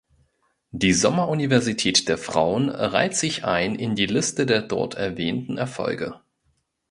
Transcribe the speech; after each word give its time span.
Die 0.71 0.93
"Sommeruniversität 0.93 1.99
für 1.99 2.17
Frauen" 2.17 2.69
reiht 2.69 3.15
sich 3.15 3.45
ein 3.45 3.75
in 3.75 3.93
die 3.93 4.07
Liste 4.07 4.47
der 4.47 4.63
dort 4.63 4.95
erwähnten 4.95 5.59
Erfolge. 5.59 6.19